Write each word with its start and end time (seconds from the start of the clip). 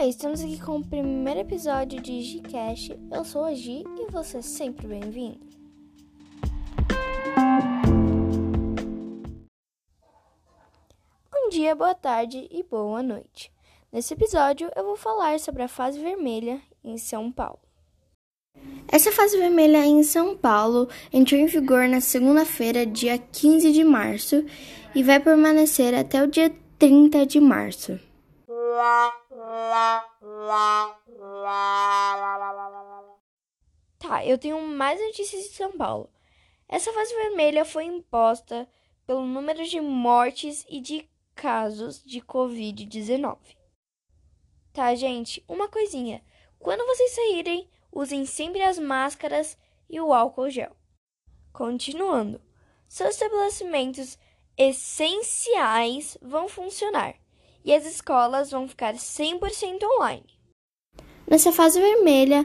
Oi, 0.00 0.08
estamos 0.08 0.40
aqui 0.40 0.58
com 0.58 0.78
o 0.78 0.82
primeiro 0.82 1.40
episódio 1.40 2.00
de 2.00 2.22
Gcast. 2.22 2.98
Eu 3.12 3.22
sou 3.22 3.44
a 3.44 3.52
Gi 3.52 3.84
e 3.98 4.10
você 4.10 4.38
é 4.38 4.42
sempre 4.42 4.86
bem-vindo. 4.86 5.38
Bom 11.30 11.50
dia, 11.50 11.74
boa 11.74 11.94
tarde 11.94 12.48
e 12.50 12.62
boa 12.62 13.02
noite. 13.02 13.52
Nesse 13.92 14.14
episódio 14.14 14.70
eu 14.74 14.84
vou 14.84 14.96
falar 14.96 15.38
sobre 15.38 15.64
a 15.64 15.68
fase 15.68 16.00
vermelha 16.00 16.62
em 16.82 16.96
São 16.96 17.30
Paulo. 17.30 17.60
Essa 18.88 19.12
fase 19.12 19.36
vermelha 19.36 19.84
em 19.84 20.02
São 20.02 20.34
Paulo 20.34 20.88
entrou 21.12 21.38
em 21.38 21.44
vigor 21.44 21.86
na 21.86 22.00
segunda-feira, 22.00 22.86
dia 22.86 23.18
15 23.18 23.70
de 23.70 23.84
março, 23.84 24.46
e 24.94 25.02
vai 25.02 25.20
permanecer 25.20 25.94
até 25.94 26.22
o 26.22 26.26
dia 26.26 26.50
30 26.78 27.26
de 27.26 27.38
março. 27.38 28.00
Tá, 33.98 34.24
eu 34.24 34.38
tenho 34.38 34.60
mais 34.62 35.00
notícias 35.00 35.42
de 35.42 35.56
São 35.56 35.72
Paulo. 35.72 36.08
Essa 36.68 36.92
fase 36.92 37.12
vermelha 37.14 37.64
foi 37.64 37.84
imposta 37.84 38.68
pelo 39.06 39.26
número 39.26 39.64
de 39.66 39.80
mortes 39.80 40.64
e 40.68 40.80
de 40.80 41.10
casos 41.34 42.00
de 42.04 42.20
Covid-19. 42.20 43.38
Tá, 44.72 44.94
gente? 44.94 45.44
Uma 45.48 45.68
coisinha. 45.68 46.24
Quando 46.60 46.86
vocês 46.86 47.10
saírem, 47.10 47.68
usem 47.90 48.24
sempre 48.24 48.62
as 48.62 48.78
máscaras 48.78 49.58
e 49.88 50.00
o 50.00 50.12
álcool 50.12 50.48
gel. 50.48 50.76
Continuando, 51.52 52.40
seus 52.86 53.10
estabelecimentos 53.10 54.16
essenciais 54.56 56.16
vão 56.22 56.48
funcionar 56.48 57.16
e 57.64 57.74
as 57.74 57.86
escolas 57.86 58.50
vão 58.50 58.68
ficar 58.68 58.94
100% 58.94 59.82
online. 59.98 60.24
Nessa 61.26 61.52
fase 61.52 61.80
vermelha, 61.80 62.44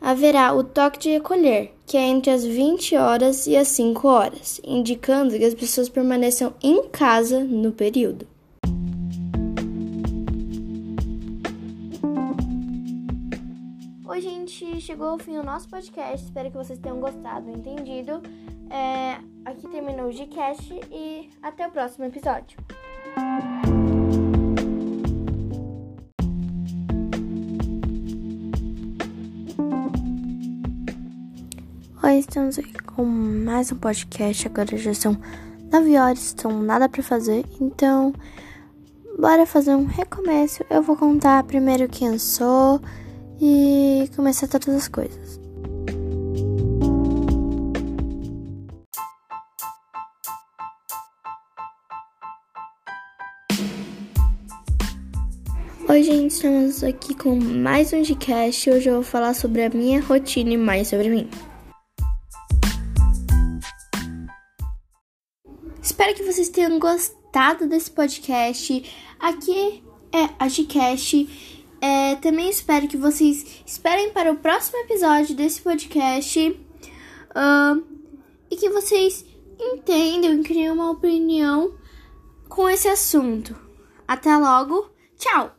haverá 0.00 0.54
o 0.54 0.62
toque 0.62 0.98
de 0.98 1.10
recolher, 1.10 1.74
que 1.86 1.96
é 1.96 2.02
entre 2.02 2.30
as 2.30 2.44
20 2.44 2.96
horas 2.96 3.46
e 3.46 3.56
as 3.56 3.68
5 3.68 4.06
horas, 4.06 4.60
indicando 4.64 5.36
que 5.36 5.44
as 5.44 5.54
pessoas 5.54 5.88
permaneçam 5.88 6.54
em 6.62 6.88
casa 6.88 7.42
no 7.42 7.72
período. 7.72 8.26
Oi, 14.06 14.20
gente, 14.20 14.80
chegou 14.80 15.14
o 15.14 15.18
fim 15.18 15.34
do 15.34 15.42
nosso 15.42 15.68
podcast. 15.68 16.24
Espero 16.26 16.50
que 16.50 16.56
vocês 16.56 16.78
tenham 16.78 17.00
gostado, 17.00 17.50
entendido. 17.50 18.22
É, 18.70 19.20
aqui 19.44 19.68
terminou 19.68 20.08
o 20.08 20.12
Gcast 20.12 20.74
e 20.90 21.30
até 21.42 21.66
o 21.66 21.70
próximo 21.70 22.04
episódio. 22.04 22.58
Oi, 32.06 32.18
estamos 32.18 32.56
aqui 32.56 32.72
com 32.84 33.04
mais 33.04 33.72
um 33.72 33.76
podcast. 33.78 34.46
Agora 34.46 34.76
já 34.76 34.94
são 34.94 35.18
9 35.72 35.98
horas, 35.98 36.32
então 36.32 36.62
nada 36.62 36.88
para 36.88 37.02
fazer. 37.02 37.44
Então, 37.60 38.14
bora 39.18 39.44
fazer 39.44 39.74
um 39.74 39.86
recomeço. 39.86 40.64
Eu 40.70 40.84
vou 40.84 40.96
contar 40.96 41.42
primeiro 41.42 41.88
quem 41.88 42.06
eu 42.06 42.18
sou 42.20 42.80
e 43.40 44.08
começar 44.14 44.46
todas 44.46 44.68
as 44.68 44.86
coisas. 44.86 45.40
Oi, 55.88 56.02
gente, 56.04 56.30
estamos 56.30 56.84
aqui 56.84 57.16
com 57.16 57.34
mais 57.34 57.92
um 57.92 57.96
podcast. 57.96 58.70
Hoje 58.70 58.90
eu 58.90 58.94
vou 58.94 59.02
falar 59.02 59.34
sobre 59.34 59.64
a 59.64 59.70
minha 59.70 60.00
rotina 60.00 60.50
e 60.50 60.56
mais 60.56 60.86
sobre 60.86 61.08
mim. 61.08 61.28
Espero 65.86 66.14
que 66.16 66.24
vocês 66.24 66.48
tenham 66.48 66.80
gostado 66.80 67.68
desse 67.68 67.92
podcast. 67.92 68.92
Aqui 69.20 69.84
é 70.12 70.28
a 70.36 70.48
Gcast. 70.48 71.28
É, 71.80 72.16
também 72.16 72.50
espero 72.50 72.88
que 72.88 72.96
vocês 72.96 73.62
esperem 73.64 74.10
para 74.10 74.32
o 74.32 74.36
próximo 74.36 74.78
episódio 74.78 75.36
desse 75.36 75.62
podcast 75.62 76.40
uh, 76.50 77.84
e 78.50 78.56
que 78.56 78.68
vocês 78.68 79.24
entendam 79.60 80.34
e 80.34 80.42
criem 80.42 80.72
uma 80.72 80.90
opinião 80.90 81.78
com 82.48 82.68
esse 82.68 82.88
assunto. 82.88 83.56
Até 84.08 84.36
logo, 84.36 84.90
tchau! 85.16 85.55